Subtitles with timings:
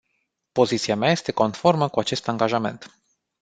[0.51, 2.99] Poziția mea este conformă cu acest angajament.